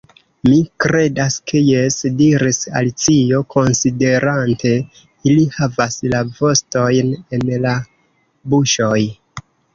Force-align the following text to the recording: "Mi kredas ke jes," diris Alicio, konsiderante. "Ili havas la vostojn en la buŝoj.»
"Mi 0.51 0.59
kredas 0.83 1.33
ke 1.51 1.59
jes," 1.65 1.97
diris 2.21 2.59
Alicio, 2.79 3.41
konsiderante. 3.57 4.73
"Ili 5.33 5.45
havas 5.59 5.99
la 6.15 6.23
vostojn 6.41 7.15
en 7.39 7.47
la 7.69 7.77
buŝoj.» 8.57 8.99